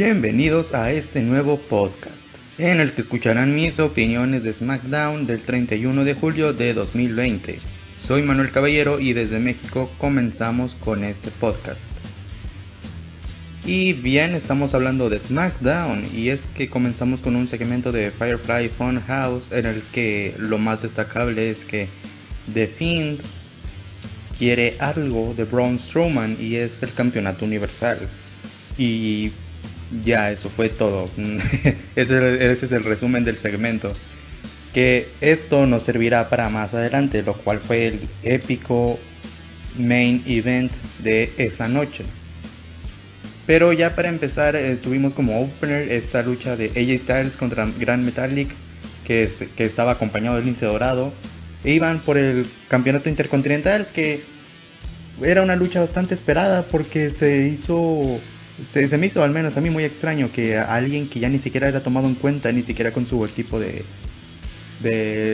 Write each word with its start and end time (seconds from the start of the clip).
Bienvenidos 0.00 0.74
a 0.74 0.92
este 0.92 1.22
nuevo 1.22 1.58
podcast, 1.58 2.30
en 2.56 2.78
el 2.78 2.94
que 2.94 3.00
escucharán 3.00 3.56
mis 3.56 3.80
opiniones 3.80 4.44
de 4.44 4.52
SmackDown 4.52 5.26
del 5.26 5.42
31 5.42 6.04
de 6.04 6.14
julio 6.14 6.52
de 6.52 6.72
2020. 6.72 7.58
Soy 7.96 8.22
Manuel 8.22 8.52
Caballero 8.52 9.00
y 9.00 9.12
desde 9.12 9.40
México 9.40 9.90
comenzamos 9.98 10.76
con 10.76 11.02
este 11.02 11.32
podcast. 11.32 11.88
Y 13.66 13.92
bien, 13.92 14.36
estamos 14.36 14.72
hablando 14.72 15.10
de 15.10 15.18
SmackDown 15.18 16.06
y 16.14 16.28
es 16.28 16.46
que 16.46 16.70
comenzamos 16.70 17.20
con 17.20 17.34
un 17.34 17.48
segmento 17.48 17.90
de 17.90 18.12
Firefly 18.12 18.68
Funhouse 18.68 19.50
en 19.50 19.66
el 19.66 19.82
que 19.90 20.32
lo 20.38 20.58
más 20.58 20.82
destacable 20.82 21.50
es 21.50 21.64
que 21.64 21.88
The 22.54 22.68
Fiend 22.68 23.20
quiere 24.38 24.76
algo 24.78 25.34
de 25.36 25.42
Braun 25.42 25.76
Strowman 25.76 26.36
y 26.40 26.54
es 26.54 26.84
el 26.84 26.94
campeonato 26.94 27.44
universal. 27.44 27.98
Y 28.78 29.32
ya, 30.04 30.30
eso 30.30 30.50
fue 30.50 30.68
todo. 30.68 31.10
ese, 31.96 32.52
es 32.52 32.72
el 32.72 32.84
resumen 32.84 33.24
del 33.24 33.36
segmento. 33.36 33.94
Que 34.72 35.08
esto 35.20 35.66
nos 35.66 35.82
servirá 35.82 36.28
para 36.28 36.48
más 36.50 36.74
adelante, 36.74 37.22
lo 37.22 37.34
cual 37.34 37.60
fue 37.60 37.86
el 37.86 38.08
épico 38.22 38.98
main 39.78 40.22
event 40.26 40.72
de 40.98 41.32
esa 41.38 41.68
noche. 41.68 42.04
Pero 43.46 43.72
ya 43.72 43.94
para 43.94 44.10
empezar, 44.10 44.56
eh, 44.56 44.76
tuvimos 44.76 45.14
como 45.14 45.40
opener 45.40 45.90
esta 45.90 46.22
lucha 46.22 46.56
de 46.56 46.66
AJ 46.66 46.98
Styles 46.98 47.36
contra 47.36 47.66
Grand 47.78 48.04
Metallic, 48.04 48.50
que, 49.06 49.28
que 49.56 49.64
estaba 49.64 49.92
acompañado 49.92 50.36
de 50.36 50.44
Lince 50.44 50.66
Dorado. 50.66 51.14
E 51.64 51.72
iban 51.72 52.00
por 52.00 52.18
el 52.18 52.46
campeonato 52.68 53.08
intercontinental, 53.08 53.88
que 53.92 54.22
era 55.22 55.42
una 55.42 55.56
lucha 55.56 55.80
bastante 55.80 56.14
esperada 56.14 56.62
porque 56.64 57.10
se 57.10 57.48
hizo 57.48 58.20
se, 58.66 58.98
me 58.98 59.06
hizo 59.06 59.22
al 59.22 59.30
menos 59.30 59.56
a 59.56 59.60
mí 59.60 59.70
muy 59.70 59.84
extraño 59.84 60.32
que 60.32 60.56
alguien 60.58 61.08
que 61.08 61.20
ya 61.20 61.28
ni 61.28 61.38
siquiera 61.38 61.68
era 61.68 61.82
tomado 61.82 62.08
en 62.08 62.14
cuenta, 62.14 62.50
ni 62.52 62.62
siquiera 62.62 62.92
con 62.92 63.06
su 63.06 63.24
equipo 63.24 63.60
de, 63.60 63.84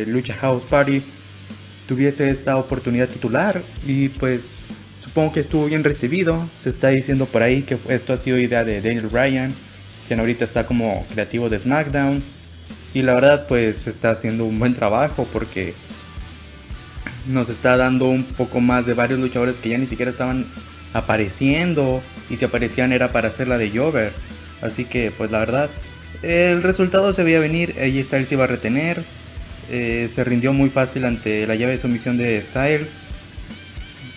Lucha 0.06 0.34
House 0.34 0.64
Party, 0.64 1.03
tuviese 1.86 2.31
esta 2.31 2.56
oportunidad 2.56 3.08
titular 3.08 3.62
y 3.86 4.08
pues 4.08 4.56
supongo 5.00 5.33
que 5.33 5.41
estuvo 5.41 5.66
bien 5.66 5.84
recibido. 5.84 6.48
Se 6.56 6.70
está 6.70 6.89
diciendo 6.89 7.27
por 7.27 7.42
ahí 7.42 7.62
que 7.62 7.78
esto 7.89 8.12
ha 8.12 8.16
sido 8.16 8.39
idea 8.39 8.64
de 8.64 8.81
Daniel 8.81 9.08
Bryan, 9.08 9.55
quien 10.09 10.20
ahorita 10.20 10.44
está 10.44 10.66
como 10.66 11.06
creativo 11.12 11.48
de 11.48 11.59
SmackDown. 11.59 12.22
Y 12.94 13.03
la 13.03 13.14
verdad 13.14 13.47
pues 13.48 13.86
está 13.86 14.11
haciendo 14.11 14.44
un 14.44 14.59
buen 14.59 14.72
trabajo 14.72 15.27
porque 15.33 15.75
nos 17.27 17.48
está 17.48 17.77
dando 17.77 18.06
un 18.06 18.25
poco 18.25 18.61
más 18.61 18.86
de 18.86 18.94
varios 18.94 19.20
luchadores 19.20 19.56
que 19.56 19.70
ya 19.70 19.78
ni 19.78 19.86
siquiera 19.86 20.11
estaban 20.11 20.47
apareciendo 20.92 22.03
y 22.30 22.36
si 22.36 22.44
aparecían 22.44 22.92
era 22.92 23.12
para 23.12 23.28
hacer 23.28 23.48
la 23.48 23.58
de 23.58 23.70
Jover. 23.70 24.12
Así 24.62 24.84
que 24.84 25.11
pues 25.11 25.30
la 25.30 25.39
verdad, 25.39 25.70
el 26.22 26.62
resultado 26.62 27.12
se 27.12 27.22
veía 27.22 27.41
venir, 27.41 27.75
AJ 27.78 28.05
Styles 28.05 28.33
iba 28.33 28.44
a 28.44 28.47
retener, 28.47 29.05
eh, 29.70 30.08
se 30.11 30.25
rindió 30.25 30.53
muy 30.53 30.70
fácil 30.70 31.05
ante 31.05 31.47
la 31.47 31.55
llave 31.55 31.72
de 31.72 31.78
sumisión 31.78 32.16
de 32.16 32.41
Styles. 32.41 32.97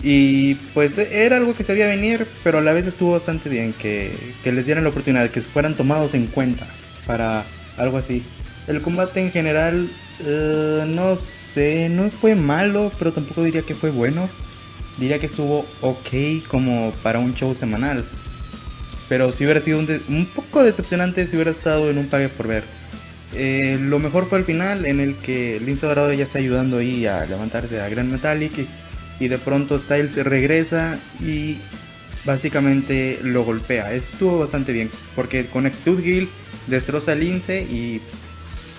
Y 0.03 0.55
pues 0.73 0.97
era 0.97 1.37
algo 1.37 1.55
que 1.55 1.63
se 1.63 1.73
veía 1.73 1.87
venir, 1.87 2.27
pero 2.43 2.59
a 2.59 2.61
la 2.61 2.71
vez 2.71 2.85
estuvo 2.85 3.13
bastante 3.13 3.49
bien 3.49 3.73
que, 3.73 4.13
que 4.43 4.51
les 4.51 4.65
dieran 4.65 4.83
la 4.83 4.91
oportunidad, 4.91 5.29
que 5.31 5.41
fueran 5.41 5.75
tomados 5.75 6.13
en 6.13 6.27
cuenta 6.27 6.67
para 7.07 7.45
algo 7.77 7.97
así. 7.97 8.23
El 8.67 8.81
combate 8.81 9.21
en 9.21 9.31
general, 9.31 9.89
eh, 10.23 10.83
no 10.87 11.15
sé, 11.15 11.89
no 11.89 12.09
fue 12.11 12.35
malo, 12.35 12.91
pero 12.99 13.11
tampoco 13.11 13.43
diría 13.43 13.63
que 13.63 13.73
fue 13.73 13.89
bueno 13.89 14.29
diría 14.97 15.19
que 15.19 15.27
estuvo 15.27 15.65
ok 15.81 16.45
como 16.47 16.91
para 17.03 17.19
un 17.19 17.33
show 17.33 17.53
semanal. 17.55 18.05
Pero 19.09 19.31
si 19.31 19.45
hubiera 19.45 19.61
sido 19.61 19.79
un, 19.79 20.25
poco 20.35 20.63
decepcionante 20.63 21.27
si 21.27 21.35
hubiera 21.35 21.51
estado 21.51 21.89
en 21.89 21.97
un 21.97 22.07
pague 22.07 22.29
por 22.29 22.47
ver. 22.47 22.63
Eh, 23.33 23.77
lo 23.79 23.99
mejor 23.99 24.27
fue 24.27 24.39
el 24.39 24.45
final 24.45 24.85
en 24.85 24.99
el 24.99 25.15
que 25.15 25.59
Lince 25.59 25.85
Dorado 25.85 26.11
ya 26.13 26.23
está 26.23 26.39
ayudando 26.39 26.77
ahí 26.77 27.05
a 27.05 27.25
levantarse 27.25 27.79
a 27.81 27.89
Grand 27.89 28.11
Metallic 28.11 28.67
y, 29.19 29.27
de 29.27 29.37
pronto 29.37 29.77
Styles 29.77 30.15
regresa 30.15 30.99
y 31.19 31.57
básicamente 32.25 33.19
lo 33.23 33.43
golpea. 33.43 33.93
Eso 33.93 34.09
estuvo 34.11 34.39
bastante 34.39 34.73
bien 34.73 34.89
porque 35.15 35.45
con 35.45 35.65
actitud 35.65 36.03
Hill 36.03 36.29
destroza 36.67 37.13
a 37.13 37.15
Lince 37.15 37.61
y 37.61 38.01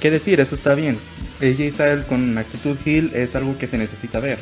qué 0.01 0.11
decir, 0.11 0.41
eso 0.41 0.55
está 0.55 0.75
bien. 0.75 0.99
AJ 1.41 1.71
Styles 1.73 2.07
con 2.07 2.37
actitud 2.37 2.77
Hill 2.85 3.13
es 3.15 3.35
algo 3.35 3.57
que 3.59 3.67
se 3.67 3.79
necesita 3.79 4.21
ver. 4.21 4.39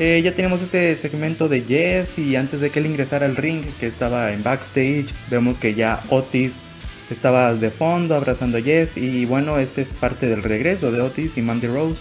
Eh, 0.00 0.22
ya 0.22 0.32
tenemos 0.32 0.62
este 0.62 0.94
segmento 0.94 1.48
de 1.48 1.62
Jeff 1.62 2.20
y 2.20 2.36
antes 2.36 2.60
de 2.60 2.70
que 2.70 2.78
él 2.78 2.86
ingresara 2.86 3.26
al 3.26 3.34
ring, 3.34 3.64
que 3.80 3.88
estaba 3.88 4.32
en 4.32 4.44
backstage, 4.44 5.08
vemos 5.28 5.58
que 5.58 5.74
ya 5.74 6.04
Otis 6.08 6.60
estaba 7.10 7.52
de 7.52 7.68
fondo 7.70 8.14
abrazando 8.14 8.58
a 8.58 8.62
Jeff 8.62 8.96
y 8.96 9.24
bueno, 9.24 9.58
este 9.58 9.82
es 9.82 9.88
parte 9.88 10.28
del 10.28 10.44
regreso 10.44 10.92
de 10.92 11.00
Otis 11.00 11.36
y 11.36 11.42
Mandy 11.42 11.66
Rose, 11.66 12.00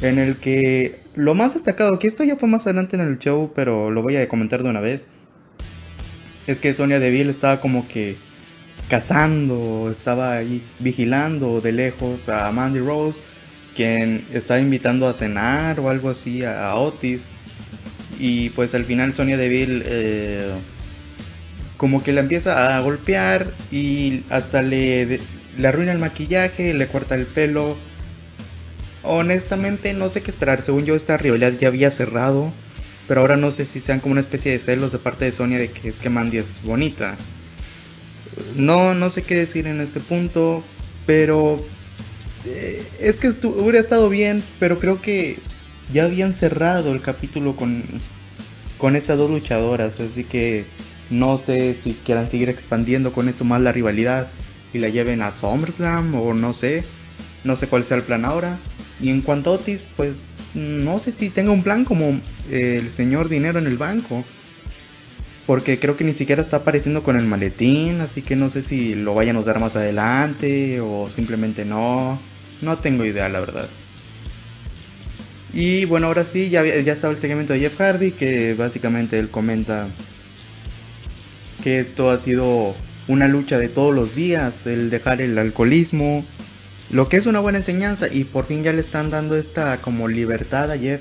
en 0.00 0.18
el 0.18 0.36
que 0.36 1.00
lo 1.14 1.34
más 1.34 1.52
destacado, 1.52 1.98
que 1.98 2.06
esto 2.06 2.24
ya 2.24 2.36
fue 2.36 2.48
más 2.48 2.64
adelante 2.64 2.96
en 2.96 3.02
el 3.02 3.18
show, 3.18 3.52
pero 3.54 3.90
lo 3.90 4.00
voy 4.00 4.16
a 4.16 4.26
comentar 4.26 4.62
de 4.62 4.70
una 4.70 4.80
vez, 4.80 5.06
es 6.46 6.60
que 6.60 6.72
Sonia 6.72 6.98
Deville 6.98 7.30
estaba 7.30 7.60
como 7.60 7.88
que 7.88 8.16
cazando, 8.88 9.90
estaba 9.92 10.32
ahí 10.32 10.64
vigilando 10.78 11.60
de 11.60 11.72
lejos 11.72 12.30
a 12.30 12.50
Mandy 12.52 12.80
Rose 12.80 13.20
quien 13.74 14.26
estaba 14.32 14.60
invitando 14.60 15.08
a 15.08 15.12
cenar 15.12 15.80
o 15.80 15.88
algo 15.88 16.10
así 16.10 16.44
a, 16.44 16.74
Otis. 16.74 17.22
Y 18.18 18.50
pues 18.50 18.74
al 18.74 18.84
final 18.84 19.14
Sonia 19.14 19.36
Deville 19.36 19.82
eh, 19.84 20.52
como 21.76 22.02
que 22.02 22.12
la 22.12 22.20
empieza 22.20 22.76
a 22.76 22.80
golpear 22.80 23.54
y 23.70 24.24
hasta 24.30 24.62
le, 24.62 25.20
le 25.58 25.68
arruina 25.68 25.92
el 25.92 25.98
maquillaje, 25.98 26.74
le 26.74 26.86
corta 26.86 27.14
el 27.14 27.26
pelo. 27.26 27.76
Honestamente 29.02 29.92
no 29.92 30.08
sé 30.08 30.22
qué 30.22 30.30
esperar. 30.30 30.60
Según 30.60 30.84
yo 30.84 30.94
esta 30.94 31.16
rivalidad 31.16 31.52
ya 31.52 31.68
había 31.68 31.90
cerrado. 31.90 32.52
Pero 33.08 33.20
ahora 33.20 33.36
no 33.36 33.50
sé 33.50 33.64
si 33.64 33.80
sean 33.80 33.98
como 33.98 34.12
una 34.12 34.20
especie 34.20 34.52
de 34.52 34.58
celos 34.60 34.92
de 34.92 34.98
parte 34.98 35.24
de 35.24 35.32
Sonia 35.32 35.58
de 35.58 35.72
que 35.72 35.88
es 35.88 35.98
que 35.98 36.08
Mandy 36.08 36.38
es 36.38 36.62
bonita. 36.62 37.16
No, 38.56 38.94
no 38.94 39.10
sé 39.10 39.22
qué 39.22 39.34
decir 39.34 39.66
en 39.66 39.80
este 39.80 39.98
punto. 39.98 40.62
Pero 41.04 41.64
eh, 42.44 42.86
es 43.00 43.20
que 43.20 43.28
hubiera 43.46 43.78
estado 43.78 44.08
bien, 44.08 44.42
pero 44.58 44.78
creo 44.78 45.00
que 45.00 45.38
ya 45.92 46.04
habían 46.04 46.34
cerrado 46.34 46.92
el 46.92 47.00
capítulo 47.00 47.56
con, 47.56 47.84
con 48.78 48.96
estas 48.96 49.18
dos 49.18 49.30
luchadoras, 49.30 50.00
así 50.00 50.24
que 50.24 50.64
no 51.10 51.38
sé 51.38 51.74
si 51.74 51.94
quieran 51.94 52.30
seguir 52.30 52.48
expandiendo 52.48 53.12
con 53.12 53.28
esto 53.28 53.44
más 53.44 53.60
la 53.60 53.72
rivalidad 53.72 54.28
y 54.72 54.78
la 54.78 54.88
lleven 54.88 55.22
a 55.22 55.32
SummerSlam 55.32 56.14
o 56.14 56.34
no 56.34 56.52
sé, 56.52 56.84
no 57.44 57.56
sé 57.56 57.68
cuál 57.68 57.84
sea 57.84 57.98
el 57.98 58.02
plan 58.02 58.24
ahora. 58.24 58.58
Y 59.00 59.10
en 59.10 59.20
cuanto 59.20 59.50
a 59.50 59.54
Otis, 59.54 59.84
pues 59.96 60.24
no 60.54 60.98
sé 60.98 61.12
si 61.12 61.30
tenga 61.30 61.50
un 61.50 61.62
plan 61.62 61.84
como 61.84 62.20
el 62.50 62.90
señor 62.90 63.28
dinero 63.28 63.58
en 63.58 63.66
el 63.66 63.76
banco. 63.76 64.24
Porque 65.46 65.78
creo 65.78 65.96
que 65.96 66.04
ni 66.04 66.12
siquiera 66.12 66.40
está 66.40 66.58
apareciendo 66.58 67.02
con 67.02 67.18
el 67.18 67.26
maletín, 67.26 68.00
así 68.00 68.22
que 68.22 68.36
no 68.36 68.48
sé 68.48 68.62
si 68.62 68.94
lo 68.94 69.14
vayan 69.14 69.36
a 69.36 69.40
usar 69.40 69.58
más 69.58 69.74
adelante 69.74 70.80
o 70.80 71.08
simplemente 71.08 71.64
no. 71.64 72.20
No 72.62 72.78
tengo 72.78 73.04
idea, 73.04 73.28
la 73.28 73.40
verdad. 73.40 73.68
Y 75.52 75.84
bueno, 75.84 76.06
ahora 76.06 76.24
sí, 76.24 76.48
ya, 76.48 76.64
ya 76.64 76.92
estaba 76.92 77.10
el 77.10 77.18
segmento 77.18 77.52
de 77.52 77.60
Jeff 77.60 77.78
Hardy, 77.78 78.12
que 78.12 78.54
básicamente 78.54 79.18
él 79.18 79.28
comenta 79.28 79.88
que 81.62 81.78
esto 81.78 82.10
ha 82.10 82.18
sido 82.18 82.74
una 83.08 83.28
lucha 83.28 83.58
de 83.58 83.68
todos 83.68 83.94
los 83.94 84.14
días, 84.14 84.66
el 84.66 84.88
dejar 84.88 85.20
el 85.20 85.36
alcoholismo, 85.36 86.24
lo 86.90 87.08
que 87.08 87.16
es 87.16 87.26
una 87.26 87.40
buena 87.40 87.58
enseñanza 87.58 88.06
y 88.10 88.24
por 88.24 88.46
fin 88.46 88.62
ya 88.62 88.72
le 88.72 88.80
están 88.80 89.10
dando 89.10 89.36
esta 89.36 89.80
como 89.80 90.08
libertad 90.08 90.70
a 90.70 90.78
Jeff 90.78 91.00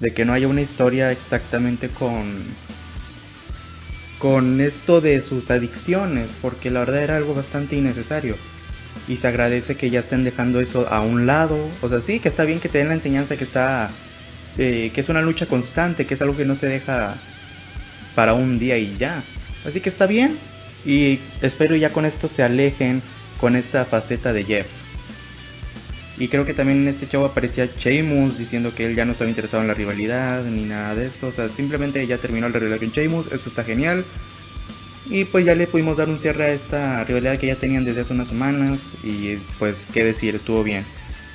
de 0.00 0.12
que 0.12 0.24
no 0.24 0.32
haya 0.32 0.48
una 0.48 0.60
historia 0.60 1.10
exactamente 1.10 1.88
con 1.88 2.42
con 4.18 4.60
esto 4.60 5.00
de 5.00 5.20
sus 5.20 5.50
adicciones, 5.50 6.30
porque 6.40 6.70
la 6.70 6.80
verdad 6.80 7.02
era 7.02 7.16
algo 7.16 7.34
bastante 7.34 7.74
innecesario 7.74 8.36
y 9.08 9.16
se 9.16 9.28
agradece 9.28 9.76
que 9.76 9.90
ya 9.90 10.00
estén 10.00 10.24
dejando 10.24 10.60
eso 10.60 10.88
a 10.88 11.00
un 11.00 11.26
lado. 11.26 11.70
O 11.80 11.88
sea, 11.88 12.00
sí, 12.00 12.20
que 12.20 12.28
está 12.28 12.44
bien 12.44 12.60
que 12.60 12.68
te 12.68 12.78
den 12.78 12.88
la 12.88 12.94
enseñanza 12.94 13.36
que 13.36 13.44
está, 13.44 13.90
eh, 14.58 14.90
que 14.94 15.00
es 15.00 15.08
una 15.08 15.22
lucha 15.22 15.46
constante, 15.46 16.06
que 16.06 16.14
es 16.14 16.22
algo 16.22 16.36
que 16.36 16.44
no 16.44 16.56
se 16.56 16.66
deja 16.66 17.16
para 18.14 18.34
un 18.34 18.58
día 18.58 18.78
y 18.78 18.96
ya. 18.98 19.24
Así 19.64 19.80
que 19.80 19.88
está 19.88 20.06
bien. 20.06 20.38
Y 20.84 21.20
espero 21.40 21.76
ya 21.76 21.92
con 21.92 22.04
esto 22.04 22.28
se 22.28 22.42
alejen 22.42 23.02
con 23.40 23.56
esta 23.56 23.84
faceta 23.84 24.32
de 24.32 24.44
Jeff. 24.44 24.66
Y 26.18 26.28
creo 26.28 26.44
que 26.44 26.54
también 26.54 26.82
en 26.82 26.88
este 26.88 27.08
show 27.08 27.24
aparecía 27.24 27.68
Sheamus 27.78 28.38
diciendo 28.38 28.74
que 28.74 28.86
él 28.86 28.94
ya 28.94 29.04
no 29.04 29.12
estaba 29.12 29.30
interesado 29.30 29.62
en 29.62 29.68
la 29.68 29.74
rivalidad 29.74 30.44
ni 30.44 30.64
nada 30.64 30.94
de 30.94 31.06
esto. 31.06 31.28
O 31.28 31.32
sea, 31.32 31.48
simplemente 31.48 32.06
ya 32.06 32.18
terminó 32.18 32.48
la 32.48 32.58
rivalidad 32.58 32.78
con 32.78 32.90
Sheamus. 32.90 33.26
Eso 33.32 33.48
está 33.48 33.64
genial. 33.64 34.04
Y 35.06 35.24
pues 35.24 35.44
ya 35.44 35.54
le 35.54 35.66
pudimos 35.66 35.96
dar 35.96 36.08
un 36.08 36.18
cierre 36.18 36.44
a 36.44 36.52
esta 36.52 37.02
rivalidad 37.04 37.38
que 37.38 37.48
ya 37.48 37.56
tenían 37.56 37.84
desde 37.84 38.02
hace 38.02 38.12
unas 38.12 38.28
semanas. 38.28 38.94
Y 39.02 39.36
pues 39.58 39.86
qué 39.92 40.04
decir, 40.04 40.34
estuvo 40.34 40.62
bien. 40.62 40.84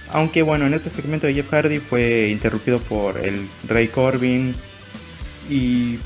Aunque 0.09 0.41
bueno, 0.41 0.65
en 0.65 0.73
este 0.73 0.89
segmento 0.89 1.27
de 1.27 1.33
Jeff 1.33 1.51
Hardy 1.51 1.79
fue 1.79 2.29
interrumpido 2.29 2.79
por 2.79 3.17
el 3.17 3.47
Rey 3.67 3.87
Corbin. 3.89 4.55
Y 5.49 5.99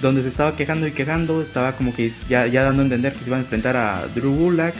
donde 0.00 0.22
se 0.22 0.28
estaba 0.28 0.54
quejando 0.56 0.86
y 0.86 0.92
quejando, 0.92 1.42
estaba 1.42 1.76
como 1.76 1.94
que 1.94 2.10
ya, 2.28 2.46
ya 2.46 2.62
dando 2.62 2.82
a 2.82 2.84
entender 2.84 3.12
que 3.14 3.20
se 3.20 3.26
iba 3.26 3.36
a 3.36 3.40
enfrentar 3.40 3.76
a 3.76 4.06
Drew 4.14 4.34
Gulak 4.34 4.74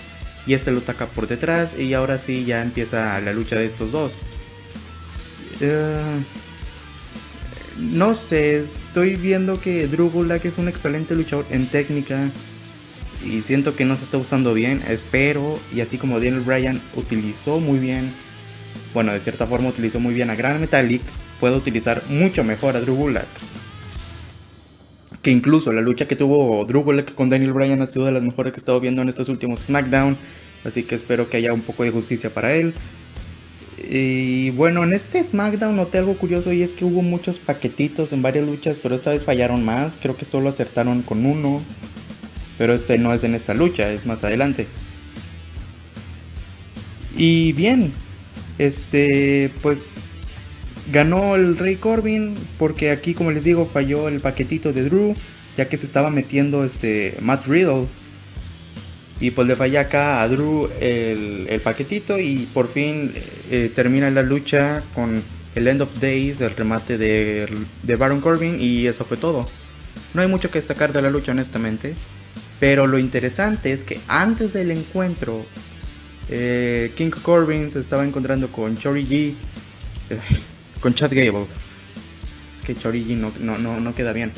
y 0.46 0.54
este 0.54 0.70
lo 0.70 0.78
ataca 0.78 1.06
por 1.06 1.26
detrás 1.26 1.78
y 1.78 1.92
ahora 1.94 2.18
sí 2.18 2.44
ya 2.44 2.62
empieza 2.62 3.20
la 3.20 3.32
lucha 3.32 3.56
de 3.56 3.66
estos 3.66 3.92
dos. 3.92 4.16
Eh, 5.60 6.22
no 7.78 8.14
sé, 8.14 8.58
estoy 8.58 9.14
viendo 9.14 9.60
que 9.60 9.86
Drew 9.86 10.10
Gulak 10.10 10.44
es 10.44 10.58
un 10.58 10.68
excelente 10.68 11.14
luchador 11.14 11.46
en 11.50 11.66
técnica 11.66 12.30
y 13.24 13.42
siento 13.42 13.76
que 13.76 13.84
no 13.84 13.96
se 13.96 14.04
está 14.04 14.16
gustando 14.16 14.52
bien. 14.52 14.82
Espero, 14.88 15.60
y 15.74 15.80
así 15.80 15.96
como 15.96 16.16
Daniel 16.16 16.40
Bryan 16.40 16.80
utilizó 16.96 17.60
muy 17.60 17.78
bien, 17.78 18.12
bueno, 18.94 19.12
de 19.12 19.20
cierta 19.20 19.46
forma 19.46 19.68
utilizó 19.68 20.00
muy 20.00 20.12
bien 20.12 20.30
a 20.30 20.34
Gran 20.34 20.60
Metallic, 20.60 21.02
puede 21.38 21.56
utilizar 21.56 22.02
mucho 22.08 22.42
mejor 22.42 22.76
a 22.76 22.80
Drew 22.80 22.96
Gulak. 22.96 23.28
Que 25.22 25.30
incluso 25.30 25.72
la 25.72 25.80
lucha 25.80 26.08
que 26.08 26.16
tuvo 26.16 26.64
Drew 26.64 26.82
Gulak 26.82 27.14
con 27.14 27.30
Daniel 27.30 27.52
Bryan 27.52 27.82
ha 27.82 27.86
sido 27.86 28.06
de 28.06 28.12
las 28.12 28.22
mejores 28.22 28.52
que 28.52 28.58
he 28.58 28.60
estado 28.60 28.80
viendo 28.80 29.02
en 29.02 29.08
estos 29.08 29.28
últimos 29.28 29.60
SmackDown. 29.60 30.16
Así 30.64 30.82
que 30.82 30.96
espero 30.96 31.30
que 31.30 31.36
haya 31.36 31.52
un 31.52 31.62
poco 31.62 31.84
de 31.84 31.90
justicia 31.90 32.34
para 32.34 32.54
él. 32.54 32.74
Y 33.90 34.50
bueno, 34.50 34.84
en 34.84 34.92
este 34.92 35.22
SmackDown 35.22 35.76
noté 35.76 35.98
algo 35.98 36.16
curioso 36.18 36.52
y 36.52 36.62
es 36.62 36.72
que 36.72 36.84
hubo 36.84 37.02
muchos 37.02 37.38
paquetitos 37.38 38.12
en 38.12 38.22
varias 38.22 38.46
luchas, 38.46 38.78
pero 38.82 38.94
esta 38.94 39.10
vez 39.10 39.24
fallaron 39.24 39.64
más. 39.64 39.96
Creo 40.00 40.16
que 40.16 40.24
solo 40.24 40.48
acertaron 40.48 41.02
con 41.02 41.26
uno. 41.26 41.62
Pero 42.58 42.74
este 42.74 42.98
no 42.98 43.14
es 43.14 43.22
en 43.24 43.34
esta 43.34 43.54
lucha, 43.54 43.90
es 43.92 44.04
más 44.06 44.24
adelante. 44.24 44.66
Y 47.16 47.52
bien, 47.52 47.92
este, 48.58 49.52
pues 49.62 49.94
ganó 50.92 51.34
el 51.36 51.56
Rey 51.56 51.76
Corbin 51.76 52.34
porque 52.58 52.90
aquí, 52.90 53.14
como 53.14 53.30
les 53.30 53.44
digo, 53.44 53.66
falló 53.66 54.08
el 54.08 54.20
paquetito 54.20 54.72
de 54.72 54.84
Drew, 54.84 55.14
ya 55.56 55.68
que 55.68 55.76
se 55.76 55.86
estaba 55.86 56.10
metiendo 56.10 56.64
este 56.64 57.16
Matt 57.20 57.46
Riddle. 57.46 57.86
Y 59.20 59.32
pues 59.32 59.48
le 59.48 59.56
falla 59.56 59.80
acá 59.80 60.22
a 60.22 60.28
Drew 60.28 60.68
el, 60.80 61.60
paquetito 61.62 62.18
y 62.18 62.48
por 62.54 62.68
fin 62.68 63.12
eh, 63.50 63.70
termina 63.74 64.10
la 64.10 64.22
lucha 64.22 64.84
con 64.94 65.22
el 65.54 65.66
End 65.66 65.82
of 65.82 65.98
Days, 65.98 66.40
el 66.40 66.54
remate 66.54 66.98
de, 66.98 67.48
de 67.82 67.96
Baron 67.96 68.20
Corbin 68.20 68.60
y 68.60 68.86
eso 68.86 69.04
fue 69.04 69.16
todo. 69.16 69.48
No 70.14 70.22
hay 70.22 70.28
mucho 70.28 70.50
que 70.50 70.58
destacar 70.58 70.92
de 70.92 71.02
la 71.02 71.10
lucha 71.10 71.32
honestamente. 71.32 71.94
Pero 72.60 72.86
lo 72.86 72.98
interesante 72.98 73.72
es 73.72 73.84
que 73.84 74.00
antes 74.08 74.52
del 74.52 74.70
encuentro, 74.70 75.46
eh, 76.28 76.92
King 76.96 77.10
Corbin 77.10 77.70
se 77.70 77.78
estaba 77.78 78.04
encontrando 78.04 78.48
con 78.50 78.76
Chori 78.76 79.06
G, 79.06 79.34
eh, 80.10 80.18
con 80.80 80.94
Chad 80.94 81.12
Gable. 81.12 81.46
Es 82.54 82.62
que 82.62 82.74
Chori 82.74 83.04
G 83.04 83.16
no, 83.16 83.32
no, 83.38 83.80
no, 83.80 83.94
queda 83.94 84.12
bien. 84.12 84.32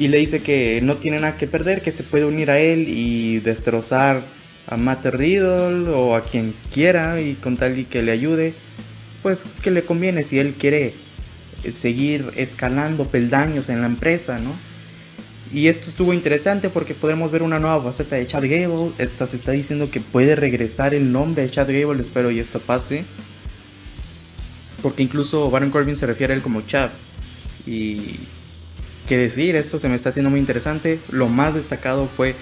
Y 0.00 0.08
le 0.08 0.16
dice 0.16 0.40
que 0.40 0.80
no 0.82 0.96
tiene 0.96 1.20
nada 1.20 1.36
que 1.36 1.46
perder, 1.46 1.82
que 1.82 1.92
se 1.92 2.02
puede 2.02 2.24
unir 2.24 2.50
a 2.50 2.58
él 2.58 2.86
y 2.88 3.40
destrozar 3.40 4.22
a 4.66 4.78
Matt 4.78 5.04
Riddle 5.04 5.90
o 5.90 6.16
a 6.16 6.24
quien 6.24 6.54
quiera 6.72 7.20
y 7.20 7.34
con 7.34 7.58
tal 7.58 7.78
y 7.78 7.84
que 7.84 8.02
le 8.02 8.10
ayude, 8.10 8.54
pues 9.22 9.44
que 9.62 9.70
le 9.70 9.84
conviene 9.84 10.22
si 10.22 10.38
él 10.38 10.54
quiere 10.58 10.94
seguir 11.70 12.32
escalando 12.36 13.08
peldaños 13.08 13.68
en 13.68 13.82
la 13.82 13.88
empresa, 13.88 14.38
¿no? 14.38 14.54
Y 15.52 15.66
esto 15.66 15.90
estuvo 15.90 16.14
interesante 16.14 16.70
porque 16.70 16.94
podemos 16.94 17.30
ver 17.30 17.42
una 17.42 17.58
nueva 17.58 17.82
faceta 17.82 18.16
de 18.16 18.26
Chad 18.26 18.44
Gable. 18.44 18.92
Esta 18.96 19.26
se 19.26 19.36
está 19.36 19.52
diciendo 19.52 19.90
que 19.90 20.00
puede 20.00 20.34
regresar 20.34 20.94
el 20.94 21.12
nombre 21.12 21.42
de 21.42 21.50
Chad 21.50 21.66
Gable. 21.68 22.00
Espero 22.00 22.30
y 22.30 22.38
esto 22.38 22.58
pase. 22.58 23.04
Porque 24.80 25.02
incluso 25.02 25.50
Baron 25.50 25.70
Corbin 25.70 25.96
se 25.96 26.06
refiere 26.06 26.32
a 26.32 26.36
él 26.36 26.42
como 26.42 26.62
Chad. 26.62 26.88
Y 27.66 28.20
qué 29.10 29.16
decir, 29.16 29.56
esto 29.56 29.80
se 29.80 29.88
me 29.88 29.96
está 29.96 30.10
haciendo 30.10 30.30
muy 30.30 30.38
interesante. 30.38 31.00
Lo 31.10 31.28
más 31.28 31.52
destacado 31.52 32.06
fue 32.06 32.36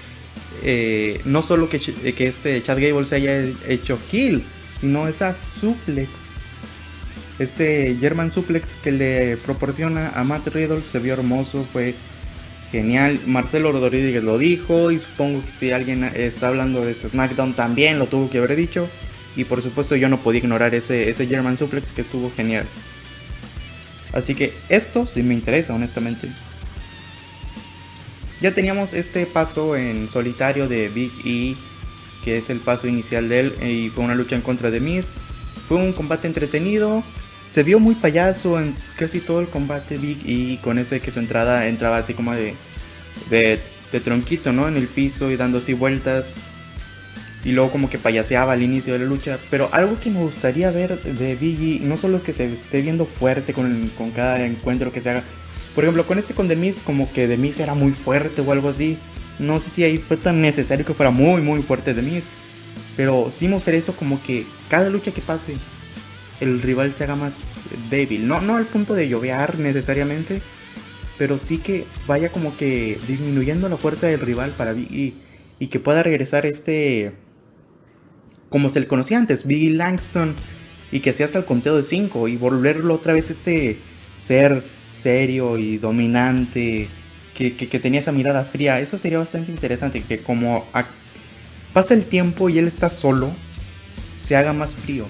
eh, 0.63 1.19
no 1.25 1.41
solo 1.41 1.71
que, 1.71 1.81
que 1.81 2.27
este 2.27 2.63
Chad 2.63 2.79
Gable 2.79 3.07
se 3.07 3.15
haya 3.15 3.41
hecho 3.67 3.99
heel, 4.13 4.43
sino 4.79 5.09
esa 5.09 5.35
suplex. 5.35 6.11
Este 7.39 7.97
German 7.99 8.31
suplex 8.31 8.75
que 8.75 8.93
le 8.93 9.39
proporciona 9.39 10.11
a 10.11 10.25
Matt 10.25 10.49
Riddle 10.49 10.83
se 10.83 10.99
vio 10.99 11.15
hermoso, 11.15 11.67
fue 11.73 11.95
Genial, 12.71 13.19
Marcelo 13.25 13.73
Rodríguez 13.73 14.23
lo 14.23 14.37
dijo 14.37 14.91
y 14.91 14.99
supongo 14.99 15.43
que 15.43 15.51
si 15.53 15.73
alguien 15.73 16.05
está 16.05 16.49
hablando 16.49 16.85
de 16.85 16.93
este 16.93 17.09
SmackDown 17.09 17.55
también 17.55 17.99
lo 17.99 18.09
tuvo 18.09 18.29
que 18.29 18.37
haber 18.37 18.55
dicho. 18.57 18.91
Y 19.37 19.45
por 19.45 19.63
supuesto 19.63 19.97
yo 19.97 20.11
no 20.11 20.23
podía 20.23 20.41
ignorar 20.41 20.75
ese, 20.75 21.09
ese 21.09 21.27
German 21.27 21.57
Suplex 21.57 21.93
que 21.93 22.03
estuvo 22.03 22.31
genial. 22.31 22.67
Así 24.13 24.35
que 24.35 24.53
esto 24.69 25.07
sí 25.07 25.23
me 25.23 25.33
interesa 25.33 25.73
honestamente. 25.73 26.29
Ya 28.41 28.55
teníamos 28.55 28.95
este 28.95 29.27
paso 29.27 29.77
en 29.77 30.09
solitario 30.09 30.69
de 30.69 30.89
Big 30.89 31.13
E, 31.25 31.57
que 32.25 32.39
es 32.39 32.51
el 32.51 32.61
paso 32.61 32.87
inicial 32.87 33.29
de 33.29 33.41
él, 33.41 33.55
y 33.63 33.91
fue 33.91 34.05
una 34.05 34.15
lucha 34.15 34.37
en 34.37 34.43
contra 34.43 34.71
de 34.71 34.81
Miz. 34.81 35.13
Fue 35.67 35.77
un 35.77 35.93
combate 35.93 36.27
entretenido, 36.27 37.03
se 37.53 37.63
vio 37.63 37.81
muy 37.81 37.95
payaso 37.95 38.61
en 38.61 38.77
casi 38.97 39.21
todo 39.21 39.41
el 39.41 39.49
combate 39.49 39.97
Big 39.97 40.19
y 40.25 40.59
con 40.59 40.79
eso 40.79 40.95
de 40.95 41.01
que 41.01 41.11
su 41.11 41.19
entrada 41.19 41.67
entraba 41.67 41.97
así 41.97 42.15
como 42.15 42.35
de, 42.35 42.55
de, 43.31 44.01
tronquito, 44.01 44.53
¿no? 44.53 44.69
En 44.69 44.77
el 44.77 44.87
piso 44.87 45.31
y 45.31 45.37
dando 45.37 45.59
así 45.59 45.73
vueltas. 45.73 46.35
Y 47.45 47.53
luego 47.53 47.71
como 47.71 47.89
que 47.89 47.99
payaseaba 47.99 48.53
al 48.53 48.63
inicio 48.63 48.93
de 48.93 48.99
la 48.99 49.07
lucha. 49.07 49.39
Pero 49.51 49.71
algo 49.73 49.99
que 49.99 50.11
me 50.11 50.21
gustaría 50.21 50.71
ver 50.71 51.01
de 51.03 51.37
Biggie, 51.37 51.81
no 51.81 51.97
solo 51.97 52.17
es 52.17 52.23
que 52.23 52.33
se 52.33 52.53
esté 52.53 52.83
viendo 52.83 53.07
fuerte 53.07 53.55
con, 53.55 53.91
con 53.97 54.11
cada 54.11 54.45
encuentro 54.45 54.93
que 54.93 55.01
se 55.01 55.11
haga. 55.11 55.23
Por 55.79 55.85
ejemplo, 55.85 56.09
con 56.09 56.19
este 56.19 56.35
con 56.35 56.49
Demis, 56.49 56.81
como 56.81 57.13
que 57.13 57.29
Demis 57.29 57.61
era 57.61 57.73
muy 57.73 57.93
fuerte 57.93 58.41
o 58.41 58.51
algo 58.51 58.69
así. 58.69 58.99
No 59.39 59.61
sé 59.61 59.71
si 59.71 59.85
ahí 59.85 59.99
fue 59.99 60.17
tan 60.17 60.43
necesario 60.43 60.85
que 60.85 60.93
fuera 60.93 61.13
muy, 61.13 61.41
muy 61.41 61.63
fuerte 61.63 61.95
Demis. 61.95 62.31
Pero 62.97 63.29
sí 63.31 63.47
gustaría 63.47 63.79
esto 63.79 63.93
como 63.93 64.21
que 64.21 64.45
cada 64.69 64.91
lucha 64.91 65.13
que 65.13 65.21
pase 65.21 65.55
el 66.41 66.61
rival 66.63 66.93
se 66.97 67.05
haga 67.05 67.15
más 67.15 67.53
débil. 67.91 68.27
No, 68.27 68.41
no 68.41 68.57
al 68.57 68.65
punto 68.65 68.95
de 68.95 69.09
llovear 69.09 69.61
necesariamente, 69.61 70.43
pero 71.17 71.39
sí 71.39 71.59
que 71.59 71.87
vaya 72.09 72.33
como 72.33 72.57
que 72.57 72.99
disminuyendo 73.07 73.69
la 73.69 73.77
fuerza 73.77 74.09
del 74.09 74.19
rival 74.19 74.51
para 74.59 74.73
Biggie 74.73 75.15
y 75.61 75.69
que 75.69 75.79
pueda 75.79 76.03
regresar 76.03 76.45
este 76.45 77.13
como 78.49 78.69
se 78.69 78.81
le 78.81 78.89
conocía 78.89 79.17
antes, 79.17 79.47
Biggie 79.47 79.77
Langston 79.77 80.35
y 80.91 80.99
que 80.99 81.13
sea 81.13 81.27
hasta 81.27 81.39
el 81.39 81.45
conteo 81.45 81.77
de 81.77 81.85
5 81.85 82.27
y 82.27 82.37
volverlo 82.37 82.95
otra 82.95 83.13
vez 83.13 83.31
este 83.31 83.79
ser 84.17 84.65
serio 84.89 85.59
y 85.59 85.79
dominante 85.79 86.89
que, 87.35 87.55
que, 87.57 87.79
tenía 87.79 88.01
esa 88.01 88.13
mirada 88.13 88.45
fría. 88.45 88.81
Eso 88.81 88.99
sería 88.99 89.19
bastante 89.19 89.53
interesante 89.53 90.03
que 90.03 90.19
como 90.19 90.65
pasa 91.73 91.95
el 91.95 92.05
tiempo 92.05 92.49
y 92.49 92.59
él 92.59 92.67
está 92.67 92.89
solo, 92.89 93.33
se 94.15 94.35
haga 94.35 94.53
más 94.53 94.75
frío 94.75 95.07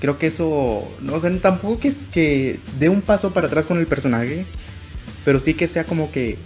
creo 0.00 0.18
que 0.18 0.28
eso, 0.28 0.88
no 1.00 1.20
sé, 1.20 1.30
tampoco 1.38 1.80
que 1.80 1.88
es 1.88 2.06
que 2.06 2.60
dé 2.78 2.88
un 2.88 3.02
paso 3.02 3.32
para 3.32 3.46
atrás 3.46 3.66
con 3.66 3.78
el 3.78 3.86
personaje, 3.86 4.46
pero 5.24 5.38
sí 5.38 5.54
que 5.54 5.68
sea 5.68 5.84
como 5.84 6.10
que 6.10 6.38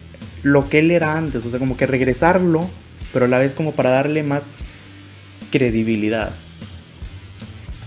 lo 0.42 0.68
que 0.68 0.80
él 0.80 0.90
era 0.90 1.16
antes, 1.16 1.44
o 1.44 1.50
sea, 1.50 1.58
como 1.58 1.76
que 1.76 1.86
regresarlo, 1.86 2.68
pero 3.12 3.26
a 3.26 3.28
la 3.28 3.38
vez 3.38 3.54
como 3.54 3.72
para 3.72 3.90
darle 3.90 4.22
más 4.22 4.48
credibilidad. 5.50 6.32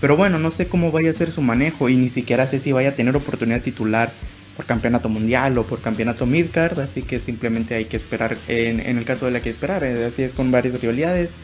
Pero 0.00 0.16
bueno, 0.16 0.38
no 0.38 0.50
sé 0.50 0.68
cómo 0.68 0.92
vaya 0.92 1.10
a 1.10 1.14
ser 1.14 1.32
su 1.32 1.42
manejo 1.42 1.88
y 1.88 1.96
ni 1.96 2.08
siquiera 2.08 2.46
sé 2.46 2.58
si 2.58 2.70
vaya 2.70 2.90
a 2.90 2.94
tener 2.94 3.16
oportunidad 3.16 3.62
titular 3.62 4.12
por 4.56 4.64
campeonato 4.64 5.08
mundial 5.08 5.58
o 5.58 5.66
por 5.66 5.80
campeonato 5.80 6.26
midcard, 6.26 6.78
así 6.80 7.02
que 7.02 7.20
simplemente 7.20 7.74
hay 7.74 7.84
que 7.84 7.96
esperar, 7.96 8.36
en, 8.48 8.80
el 8.80 9.04
caso 9.04 9.26
de 9.26 9.32
la 9.32 9.40
que 9.40 9.50
esperar, 9.50 9.84
eh, 9.84 10.04
así 10.06 10.22
es 10.22 10.32
con 10.32 10.50
varias 10.50 10.80
rivalidades 10.80 11.34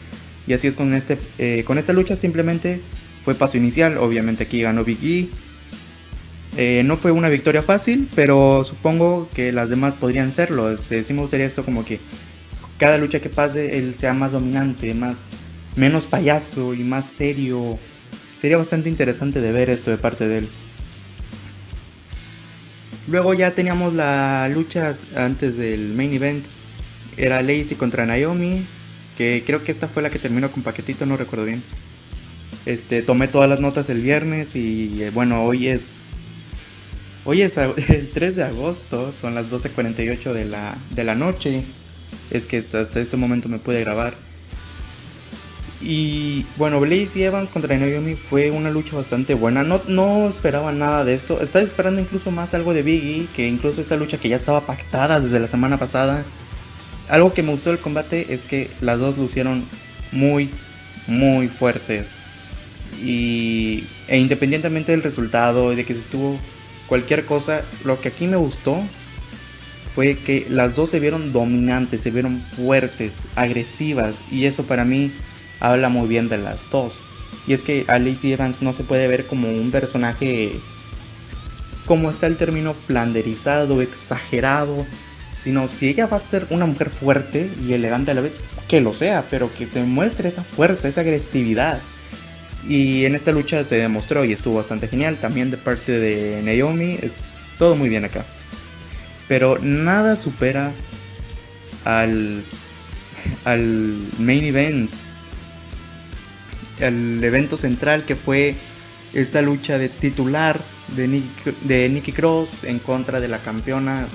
y 0.47 0.53
así 0.53 0.67
es 0.67 0.73
con, 0.73 0.93
este, 0.93 1.19
eh, 1.37 1.63
con 1.65 1.77
esta 1.77 1.93
lucha, 1.93 2.15
simplemente 2.15 2.81
fue 3.23 3.35
paso 3.35 3.57
inicial, 3.57 3.97
obviamente 3.97 4.43
aquí 4.43 4.61
ganó 4.61 4.83
Big 4.83 4.99
E. 5.03 5.29
Eh, 6.55 6.83
no 6.83 6.97
fue 6.97 7.11
una 7.11 7.29
victoria 7.29 7.63
fácil, 7.63 8.09
pero 8.13 8.63
supongo 8.65 9.27
que 9.33 9.51
las 9.51 9.69
demás 9.69 9.95
podrían 9.95 10.31
serlo. 10.31 10.69
Este, 10.69 11.03
sí 11.03 11.13
me 11.13 11.21
gustaría 11.21 11.45
esto 11.45 11.65
como 11.65 11.83
que 11.83 11.99
cada 12.77 12.97
lucha 12.97 13.21
que 13.21 13.29
pase 13.29 13.77
él 13.79 13.95
sea 13.95 14.13
más 14.13 14.33
dominante, 14.33 14.93
más 14.93 15.23
menos 15.75 16.05
payaso 16.05 16.73
y 16.73 16.83
más 16.83 17.07
serio. 17.07 17.79
Sería 18.35 18.57
bastante 18.57 18.89
interesante 18.89 19.41
de 19.41 19.51
ver 19.51 19.69
esto 19.69 19.89
de 19.89 19.97
parte 19.97 20.27
de 20.27 20.39
él. 20.39 20.49
Luego 23.07 23.33
ya 23.33 23.53
teníamos 23.53 23.93
la 23.93 24.49
lucha 24.49 24.95
antes 25.15 25.57
del 25.57 25.93
main 25.93 26.13
event. 26.13 26.45
Era 27.17 27.41
Lacey 27.41 27.75
contra 27.77 28.05
Naomi. 28.05 28.65
Que 29.17 29.43
creo 29.45 29.63
que 29.63 29.71
esta 29.71 29.87
fue 29.87 30.01
la 30.01 30.09
que 30.09 30.19
terminó 30.19 30.51
con 30.51 30.63
paquetito, 30.63 31.05
no 31.05 31.17
recuerdo 31.17 31.45
bien. 31.45 31.63
Este, 32.65 33.01
tomé 33.01 33.27
todas 33.27 33.49
las 33.49 33.59
notas 33.59 33.89
el 33.89 34.01
viernes 34.01 34.55
y 34.55 35.03
eh, 35.03 35.09
bueno, 35.11 35.43
hoy 35.43 35.67
es 35.67 36.01
Hoy 37.25 37.41
es 37.41 37.57
el 37.89 38.09
3 38.09 38.35
de 38.35 38.43
agosto, 38.43 39.11
son 39.11 39.35
las 39.35 39.49
12.48 39.49 40.33
de 40.33 40.45
la, 40.45 40.77
de 40.91 41.03
la 41.03 41.15
noche. 41.15 41.63
Es 42.29 42.45
que 42.45 42.57
hasta, 42.57 42.99
este 42.99 43.17
momento 43.17 43.49
me 43.49 43.59
pude 43.59 43.79
grabar. 43.79 44.15
Y 45.85 46.45
bueno, 46.55 46.79
Blaze 46.79 47.25
Evans 47.25 47.49
contra 47.49 47.77
Naomi 47.77 48.15
fue 48.15 48.51
una 48.51 48.69
lucha 48.69 48.95
bastante 48.95 49.33
buena. 49.33 49.63
No, 49.63 49.81
no 49.89 50.29
esperaba 50.29 50.71
nada 50.71 51.03
de 51.03 51.13
esto. 51.13 51.41
Estaba 51.41 51.63
esperando 51.63 51.99
incluso 51.99 52.31
más 52.31 52.53
algo 52.53 52.73
de 52.73 52.83
Biggie, 52.83 53.27
que 53.35 53.47
incluso 53.47 53.81
esta 53.81 53.97
lucha 53.97 54.17
que 54.17 54.29
ya 54.29 54.37
estaba 54.37 54.61
pactada 54.61 55.19
desde 55.19 55.41
la 55.41 55.47
semana 55.47 55.77
pasada. 55.77 56.23
Algo 57.09 57.33
que 57.33 57.43
me 57.43 57.51
gustó 57.51 57.71
del 57.71 57.79
combate 57.79 58.33
es 58.33 58.45
que 58.45 58.69
las 58.79 58.99
dos 58.99 59.17
lucieron 59.17 59.65
muy, 60.13 60.51
muy 61.05 61.49
fuertes. 61.49 62.11
Y 63.03 63.83
e 64.07 64.17
independientemente 64.19 64.93
del 64.93 65.03
resultado 65.03 65.73
y 65.73 65.75
de 65.75 65.83
que 65.83 65.95
se 65.95 65.99
estuvo 65.99 66.39
cualquier 66.87 67.25
cosa, 67.25 67.65
lo 67.83 67.99
que 67.99 68.07
aquí 68.07 68.27
me 68.27 68.37
gustó 68.37 68.81
fue 69.85 70.15
que 70.15 70.47
las 70.49 70.75
dos 70.75 70.91
se 70.91 71.01
vieron 71.01 71.33
dominantes, 71.33 72.01
se 72.01 72.11
vieron 72.11 72.41
fuertes, 72.55 73.23
agresivas. 73.35 74.23
Y 74.31 74.45
eso 74.45 74.63
para 74.63 74.85
mí 74.85 75.11
habla 75.63 75.89
muy 75.89 76.07
bien 76.07 76.29
de 76.29 76.37
las 76.37 76.69
dos. 76.69 76.99
Y 77.47 77.53
es 77.53 77.63
que 77.63 77.85
a 77.87 77.97
Evans 77.97 78.61
no 78.61 78.73
se 78.73 78.83
puede 78.83 79.07
ver 79.07 79.25
como 79.25 79.49
un 79.49 79.71
personaje, 79.71 80.59
como 81.85 82.11
está 82.11 82.27
el 82.27 82.37
término, 82.37 82.73
flanderizado, 82.73 83.81
exagerado, 83.81 84.85
sino 85.37 85.67
si 85.69 85.87
ella 85.87 86.05
va 86.05 86.17
a 86.17 86.19
ser 86.19 86.45
una 86.51 86.65
mujer 86.65 86.89
fuerte 86.89 87.49
y 87.65 87.73
elegante 87.73 88.11
a 88.11 88.13
la 88.13 88.21
vez, 88.21 88.35
que 88.67 88.81
lo 88.81 88.93
sea, 88.93 89.25
pero 89.29 89.53
que 89.53 89.69
se 89.69 89.83
muestre 89.83 90.29
esa 90.29 90.43
fuerza, 90.43 90.87
esa 90.87 91.01
agresividad. 91.01 91.79
Y 92.67 93.05
en 93.05 93.15
esta 93.15 93.31
lucha 93.31 93.63
se 93.65 93.77
demostró 93.77 94.23
y 94.23 94.33
estuvo 94.33 94.55
bastante 94.55 94.87
genial, 94.87 95.17
también 95.17 95.49
de 95.49 95.57
parte 95.57 95.99
de 95.99 96.41
Naomi, 96.43 96.97
todo 97.57 97.75
muy 97.75 97.89
bien 97.89 98.05
acá. 98.05 98.25
Pero 99.27 99.59
nada 99.59 100.15
supera 100.17 100.71
al, 101.85 102.43
al 103.45 103.97
main 104.17 104.43
event 104.43 104.91
el 106.79 107.23
evento 107.23 107.57
central 107.57 108.05
que 108.05 108.15
fue 108.15 108.55
esta 109.13 109.41
lucha 109.41 109.77
de 109.77 109.89
titular 109.89 110.59
de 110.95 111.07
Nikki, 111.07 111.51
de 111.61 112.13
Cross 112.15 112.49
en 112.63 112.79
contra 112.79 113.19
de 113.19 113.27
la 113.27 113.39
campeona 113.39 114.07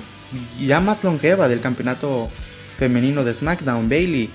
ya 0.59 0.79
más 0.79 1.03
longeva 1.03 1.47
del 1.47 1.61
campeonato 1.61 2.29
femenino 2.77 3.23
de 3.23 3.33
SmackDown, 3.33 3.89
Bailey. 3.89 4.29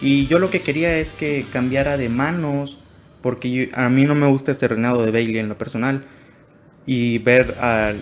Y 0.00 0.26
yo 0.26 0.38
lo 0.38 0.50
que 0.50 0.60
quería 0.60 0.98
es 0.98 1.12
que 1.12 1.46
cambiara 1.52 1.96
de 1.96 2.08
manos, 2.08 2.78
porque 3.22 3.70
a 3.74 3.88
mí 3.88 4.04
no 4.04 4.14
me 4.14 4.26
gusta 4.26 4.52
este 4.52 4.68
reinado 4.68 5.04
de 5.04 5.10
Bailey 5.10 5.38
en 5.38 5.48
lo 5.48 5.58
personal. 5.58 6.04
Y 6.86 7.18
ver 7.18 7.56
a 7.60 7.92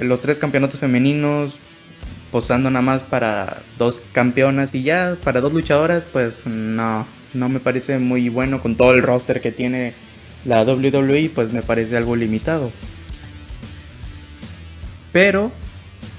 los 0.00 0.20
tres 0.20 0.38
campeonatos 0.38 0.80
femeninos 0.80 1.58
posando 2.30 2.70
nada 2.70 2.82
más 2.82 3.02
para 3.02 3.62
dos 3.78 4.00
campeonas 4.12 4.74
y 4.74 4.82
ya 4.82 5.18
para 5.22 5.40
dos 5.40 5.52
luchadoras, 5.52 6.06
pues 6.10 6.46
no, 6.46 7.06
no 7.34 7.48
me 7.48 7.60
parece 7.60 7.98
muy 7.98 8.28
bueno 8.28 8.62
con 8.62 8.76
todo 8.76 8.92
el 8.92 9.02
roster 9.02 9.40
que 9.40 9.52
tiene 9.52 9.94
la 10.44 10.64
WWE, 10.64 11.30
pues 11.34 11.52
me 11.52 11.62
parece 11.62 11.96
algo 11.96 12.16
limitado. 12.16 12.72
Pero 15.12 15.52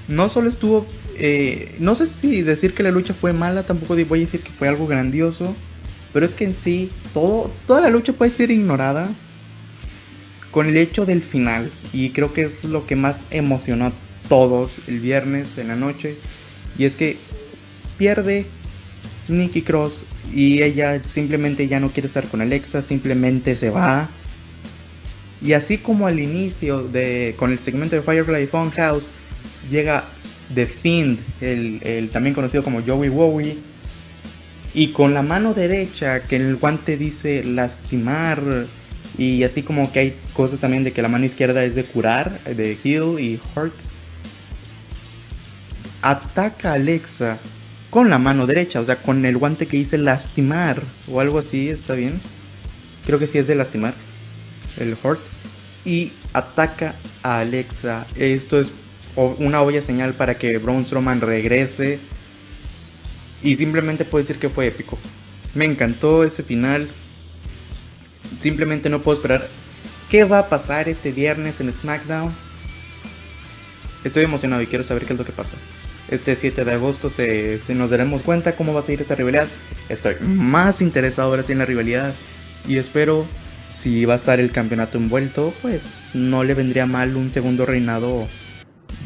no 0.08 0.28
solo 0.28 0.48
estuvo, 0.48 0.86
eh, 1.16 1.76
no 1.78 1.94
sé 1.94 2.06
si 2.06 2.42
decir 2.42 2.74
que 2.74 2.82
la 2.82 2.90
lucha 2.90 3.14
fue 3.14 3.32
mala, 3.32 3.64
tampoco 3.64 3.96
voy 4.06 4.20
a 4.20 4.24
decir 4.24 4.42
que 4.42 4.52
fue 4.52 4.68
algo 4.68 4.86
grandioso, 4.86 5.56
pero 6.12 6.24
es 6.24 6.34
que 6.34 6.44
en 6.44 6.56
sí 6.56 6.90
todo, 7.12 7.50
toda 7.66 7.80
la 7.80 7.90
lucha 7.90 8.12
puede 8.12 8.30
ser 8.30 8.50
ignorada 8.50 9.08
con 10.50 10.66
el 10.66 10.76
hecho 10.76 11.04
del 11.04 11.22
final 11.22 11.70
y 11.92 12.10
creo 12.10 12.32
que 12.32 12.42
es 12.42 12.62
lo 12.62 12.86
que 12.86 12.94
más 12.94 13.26
emocionó 13.30 13.86
a 13.86 13.92
todos 14.28 14.78
el 14.86 15.00
viernes 15.00 15.58
en 15.58 15.68
la 15.68 15.76
noche 15.76 16.16
y 16.78 16.84
es 16.84 16.96
que 16.96 17.16
pierde 17.98 18.46
Nikki 19.28 19.62
Cross 19.62 20.04
y 20.32 20.62
ella 20.62 21.02
simplemente 21.04 21.66
ya 21.68 21.80
no 21.80 21.90
quiere 21.90 22.06
estar 22.06 22.26
con 22.26 22.40
Alexa, 22.40 22.82
simplemente 22.82 23.56
se 23.56 23.70
va. 23.70 24.08
Y 25.42 25.52
así 25.52 25.78
como 25.78 26.06
al 26.06 26.20
inicio 26.20 26.82
de 26.82 27.34
con 27.38 27.52
el 27.52 27.58
segmento 27.58 27.96
de 27.96 28.02
Firefly 28.02 28.46
Funhouse 28.46 29.08
llega 29.70 30.08
The 30.54 30.66
Fiend, 30.66 31.18
el, 31.40 32.10
también 32.12 32.34
conocido 32.34 32.62
como 32.62 32.82
Joey 32.82 33.08
Wowie, 33.08 33.56
y 34.72 34.88
con 34.88 35.14
la 35.14 35.22
mano 35.22 35.54
derecha 35.54 36.22
que 36.22 36.36
el 36.36 36.56
guante 36.56 36.96
dice 36.96 37.44
lastimar 37.44 38.66
y 39.16 39.44
así 39.44 39.62
como 39.62 39.92
que 39.92 39.98
hay 40.00 40.16
cosas 40.32 40.58
también 40.58 40.82
de 40.82 40.92
que 40.92 41.02
la 41.02 41.08
mano 41.08 41.24
izquierda 41.24 41.62
es 41.62 41.76
de 41.76 41.84
curar, 41.84 42.42
de 42.42 42.76
heal 42.82 43.20
y 43.20 43.40
hurt. 43.54 43.74
Ataca 46.02 46.70
a 46.70 46.74
Alexa 46.74 47.38
con 47.94 48.10
la 48.10 48.18
mano 48.18 48.44
derecha, 48.44 48.80
o 48.80 48.84
sea, 48.84 49.00
con 49.00 49.24
el 49.24 49.38
guante 49.38 49.68
que 49.68 49.76
dice 49.76 49.98
lastimar 49.98 50.82
o 51.08 51.20
algo 51.20 51.38
así, 51.38 51.68
está 51.68 51.94
bien. 51.94 52.20
Creo 53.06 53.20
que 53.20 53.28
sí 53.28 53.38
es 53.38 53.46
de 53.46 53.54
lastimar, 53.54 53.94
el 54.78 54.96
Hort. 55.00 55.20
Y 55.84 56.10
ataca 56.32 56.96
a 57.22 57.38
Alexa. 57.38 58.08
Esto 58.16 58.58
es 58.58 58.72
una 59.14 59.60
obvia 59.60 59.80
señal 59.80 60.14
para 60.14 60.36
que 60.36 60.58
Braun 60.58 60.84
Strowman 60.84 61.20
regrese. 61.20 62.00
Y 63.44 63.54
simplemente 63.54 64.04
puedo 64.04 64.24
decir 64.24 64.40
que 64.40 64.48
fue 64.48 64.66
épico. 64.66 64.98
Me 65.54 65.64
encantó 65.64 66.24
ese 66.24 66.42
final. 66.42 66.88
Simplemente 68.40 68.90
no 68.90 69.04
puedo 69.04 69.18
esperar. 69.18 69.46
¿Qué 70.10 70.24
va 70.24 70.40
a 70.40 70.48
pasar 70.48 70.88
este 70.88 71.12
viernes 71.12 71.60
en 71.60 71.72
SmackDown? 71.72 72.34
Estoy 74.02 74.24
emocionado 74.24 74.62
y 74.62 74.66
quiero 74.66 74.82
saber 74.82 75.06
qué 75.06 75.12
es 75.12 75.18
lo 75.20 75.24
que 75.24 75.30
pasa 75.30 75.54
este 76.08 76.36
7 76.36 76.64
de 76.64 76.72
agosto 76.72 77.08
se, 77.08 77.60
nos 77.70 77.90
daremos 77.90 78.22
cuenta 78.22 78.56
cómo 78.56 78.74
va 78.74 78.80
a 78.80 78.82
seguir 78.82 79.00
esta 79.00 79.14
rivalidad. 79.14 79.48
Estoy 79.88 80.16
más 80.20 80.82
interesado 80.82 81.30
ahora 81.30 81.42
sí 81.42 81.52
en 81.52 81.58
la 81.58 81.66
rivalidad 81.66 82.14
y 82.66 82.76
espero 82.76 83.26
si 83.64 84.04
va 84.04 84.12
a 84.14 84.16
estar 84.16 84.40
el 84.40 84.50
campeonato 84.50 84.98
envuelto, 84.98 85.54
pues 85.62 86.08
no 86.12 86.44
le 86.44 86.54
vendría 86.54 86.86
mal 86.86 87.16
un 87.16 87.32
segundo 87.32 87.64
reinado 87.64 88.28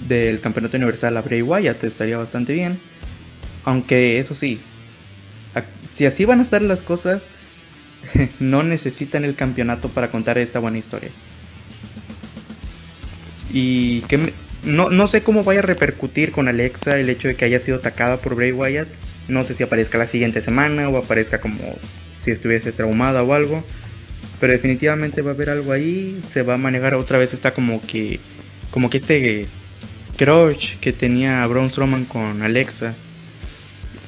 del 0.09 0.41
campeonato 0.41 0.77
universal 0.77 1.17
a 1.17 1.23
Bray 1.23 1.43
Wyatt, 1.43 1.85
estaría 1.85 2.19
bastante 2.19 2.53
bien. 2.53 2.81
Aunque 3.65 4.19
eso 4.19 4.35
sí, 4.35 4.61
si 5.95 6.07
así 6.07 6.25
van 6.25 6.41
a 6.41 6.43
estar 6.43 6.63
las 6.63 6.83
cosas, 6.83 7.29
no 8.39 8.63
necesitan 8.63 9.25
el 9.25 9.35
campeonato 9.35 9.89
para 9.89 10.11
contar 10.11 10.39
esta 10.39 10.61
buena 10.61 10.79
historia. 10.79 11.11
Y 13.53 14.03
que 14.03 14.19
me, 14.19 14.33
no, 14.69 15.07
sé 15.07 15.23
cómo 15.23 15.45
vaya 15.45 15.61
a 15.61 15.63
repercutir 15.63 16.33
con 16.33 16.47
Alexa 16.47 16.99
el 16.99 17.09
hecho 17.09 17.29
de 17.29 17.37
que 17.37 17.45
haya 17.45 17.59
sido 17.59 17.79
atacada 17.79 18.21
por 18.21 18.35
Bray 18.35 18.53
Wyatt. 18.53 18.89
No 19.27 19.45
sé 19.45 19.55
si 19.55 19.63
aparezca 19.63 19.99
la 19.99 20.07
siguiente 20.07 20.43
semana 20.43 20.89
o 20.89 20.97
aparezca 20.97 21.41
como 21.41 21.77
si 22.21 22.31
estuviese 22.31 22.73
traumada 22.73 23.23
o 23.23 23.33
algo. 23.33 23.65
Pero 24.41 24.53
definitivamente 24.53 25.23
va 25.23 25.31
a 25.31 25.35
haber 25.35 25.51
algo 25.51 25.73
ahí. 25.73 26.23
Se 26.29 26.43
va 26.43 26.55
a 26.55 26.59
manejar 26.59 26.95
otra 26.95 27.19
vez. 27.19 27.33
Está 27.33 27.53
como 27.55 27.81
que. 27.83 28.21
Como 28.71 28.91
que 28.91 28.99
este 28.99 29.49
crush 30.17 30.77
que 30.77 30.93
tenía 30.93 31.47
Braun 31.47 31.71
Strowman 31.71 32.05
con 32.05 32.43
Alexa. 32.43 32.95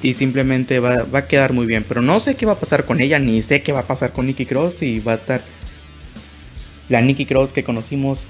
Y 0.03 0.13
simplemente 0.13 0.79
va, 0.79 1.03
va, 1.03 1.19
a 1.19 1.27
quedar 1.27 1.53
muy 1.53 1.65
bien. 1.65 1.85
Pero 1.87 2.01
no 2.01 2.19
sé 2.19 2.35
qué 2.35 2.45
va 2.45 2.53
a 2.53 2.59
pasar 2.59 2.85
con 2.85 3.01
ella. 3.01 3.19
Ni 3.19 3.41
sé 3.41 3.61
qué 3.61 3.71
va 3.71 3.81
a 3.81 3.87
pasar 3.87 4.13
con 4.13 4.27
Nikki 4.27 4.45
Cross. 4.45 4.83
Y 4.83 4.99
va 4.99 5.13
a 5.13 5.15
estar 5.15 5.41
la 6.87 7.01
Nikki 7.01 7.25
Cross 7.25 7.51
que 7.53 7.63
conocimos 7.63 8.23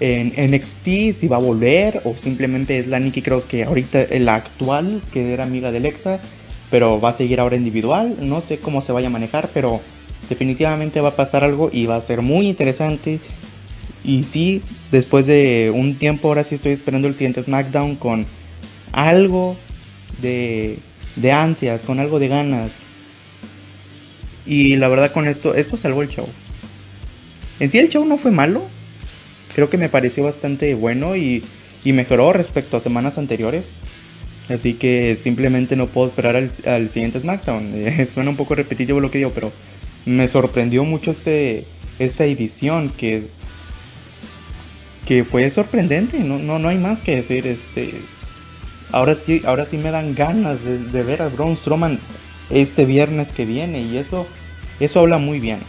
en 0.00 0.32
NXT, 0.36 1.18
si 1.18 1.28
va 1.28 1.36
a 1.36 1.40
volver 1.40 2.02
o 2.04 2.14
simplemente 2.16 2.78
es 2.78 2.86
la 2.86 3.00
Nikki 3.00 3.22
Cross 3.22 3.44
que 3.44 3.64
ahorita 3.64 4.02
es 4.02 4.20
la 4.20 4.36
actual, 4.36 5.02
que 5.12 5.32
era 5.32 5.42
amiga 5.42 5.72
de 5.72 5.78
Alexa, 5.78 6.20
pero 6.70 7.00
va 7.00 7.10
a 7.10 7.12
seguir 7.12 7.40
ahora 7.40 7.56
individual. 7.56 8.16
No 8.20 8.40
sé 8.40 8.58
cómo 8.58 8.82
se 8.82 8.92
vaya 8.92 9.08
a 9.08 9.10
manejar, 9.10 9.50
pero 9.52 9.80
definitivamente 10.28 11.00
va 11.00 11.10
a 11.10 11.16
pasar 11.16 11.44
algo 11.44 11.70
y 11.72 11.86
va 11.86 11.96
a 11.96 12.00
ser 12.00 12.22
muy 12.22 12.46
interesante. 12.46 13.20
Y 14.04 14.24
sí, 14.24 14.62
después 14.92 15.26
de 15.26 15.72
un 15.74 15.98
tiempo, 15.98 16.28
ahora 16.28 16.44
sí 16.44 16.54
estoy 16.54 16.72
esperando 16.72 17.08
el 17.08 17.14
siguiente 17.14 17.42
SmackDown 17.42 17.96
con 17.96 18.26
algo 18.92 19.56
de, 20.20 20.78
de 21.16 21.32
ansias, 21.32 21.82
con 21.82 21.98
algo 21.98 22.18
de 22.18 22.28
ganas. 22.28 22.82
Y 24.46 24.76
la 24.76 24.88
verdad 24.88 25.12
con 25.12 25.28
esto, 25.28 25.54
esto 25.54 25.76
salvó 25.76 26.02
el 26.02 26.08
show. 26.08 26.26
En 27.60 27.70
sí 27.70 27.78
el 27.78 27.88
show 27.88 28.04
no 28.04 28.18
fue 28.18 28.30
malo, 28.30 28.68
creo 29.54 29.70
que 29.70 29.78
me 29.78 29.88
pareció 29.88 30.24
bastante 30.24 30.74
bueno 30.74 31.16
y, 31.16 31.44
mejoró 31.84 32.34
respecto 32.34 32.76
a 32.76 32.80
semanas 32.80 33.16
anteriores. 33.16 33.70
Así 34.50 34.74
que 34.74 35.16
simplemente 35.16 35.74
no 35.74 35.86
puedo 35.86 36.08
esperar 36.08 36.36
al, 36.36 36.90
siguiente 36.90 37.18
SmackDown. 37.18 37.72
suena 38.12 38.30
un 38.30 38.36
poco 38.36 38.54
repetitivo 38.54 39.00
lo 39.00 39.10
que 39.10 39.18
digo, 39.18 39.32
pero 39.34 39.52
me 40.04 40.28
sorprendió 40.28 40.84
mucho 40.84 41.10
este, 41.10 41.64
esta 41.98 42.26
edición 42.26 42.90
que, 42.90 43.28
que 45.06 45.24
fue 45.24 45.50
sorprendente. 45.50 46.18
No, 46.18 46.38
no, 46.38 46.58
no 46.58 46.68
hay 46.68 46.76
más 46.76 47.00
que 47.00 47.16
decir. 47.16 47.46
Este, 47.46 47.94
ahora, 48.92 49.14
sí, 49.14 49.40
ahora 49.46 49.64
sí 49.64 49.78
me 49.78 49.90
dan 49.90 50.14
ganas 50.14 50.64
de, 50.64 50.78
de 50.78 51.02
ver 51.02 51.22
a 51.22 51.28
Braun 51.28 51.56
Strowman 51.56 51.98
este 52.50 52.84
viernes 52.84 53.32
que 53.32 53.44
viene 53.44 53.82
y 53.82 53.96
eso, 53.96 54.26
eso 54.80 55.00
habla 55.00 55.18
muy 55.18 55.40
bien. 55.40 55.60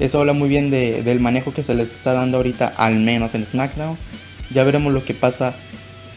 Eso 0.00 0.20
habla 0.20 0.32
muy 0.32 0.48
bien 0.48 0.70
del 0.70 1.20
manejo 1.20 1.52
que 1.52 1.62
se 1.62 1.74
les 1.74 1.92
está 1.92 2.12
dando 2.12 2.36
ahorita, 2.36 2.68
al 2.76 2.96
menos 2.96 3.34
en 3.34 3.46
SmackDown. 3.46 3.98
Ya 4.50 4.64
veremos 4.64 4.92
lo 4.92 5.04
que 5.04 5.14
pasa 5.14 5.54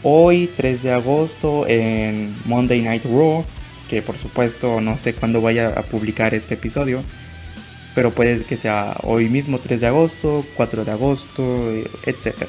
hoy, 0.02 0.50
3 0.56 0.82
de 0.82 0.92
agosto, 0.92 1.66
en 1.66 2.34
Monday 2.44 2.80
Night 2.82 3.04
Raw. 3.04 3.44
que 3.88 4.00
por 4.00 4.16
supuesto 4.16 4.80
no 4.80 4.96
sé 4.96 5.12
cuándo 5.12 5.42
vaya 5.42 5.68
a 5.68 5.82
publicar 5.82 6.32
este 6.32 6.54
episodio, 6.54 7.02
pero 7.94 8.14
puede 8.14 8.42
que 8.44 8.56
sea 8.56 8.96
hoy 9.02 9.28
mismo 9.28 9.58
3 9.58 9.82
de 9.82 9.86
agosto, 9.86 10.46
4 10.56 10.86
de 10.86 10.90
agosto, 10.90 11.70
etc. 12.06 12.46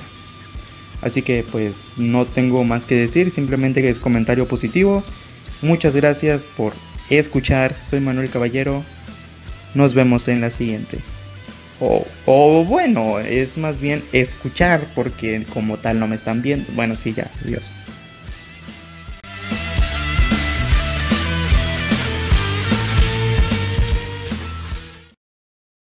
Así 1.02 1.22
que 1.22 1.44
pues 1.52 1.96
no 1.98 2.26
tengo 2.26 2.64
más 2.64 2.86
que 2.86 2.96
decir, 2.96 3.30
simplemente 3.30 3.88
es 3.90 4.00
comentario 4.00 4.48
positivo. 4.48 5.04
Muchas 5.62 5.94
gracias 5.94 6.46
por 6.46 6.72
escuchar, 7.10 7.76
soy 7.84 8.00
Manuel 8.00 8.30
Caballero, 8.30 8.82
nos 9.74 9.96
vemos 9.96 10.30
en 10.30 10.40
la 10.40 10.50
siguiente. 10.50 11.00
O, 12.26 12.66
bueno, 12.66 13.20
es 13.20 13.58
más 13.58 13.80
bien 13.80 14.04
escuchar 14.14 14.82
porque 14.96 15.46
como 15.54 15.78
tal 15.78 16.00
no 16.00 16.08
me 16.08 16.16
están 16.16 16.42
viendo. 16.42 16.72
Bueno, 16.74 16.96
sí, 16.96 17.14
ya, 17.14 17.30
adiós. 17.44 17.72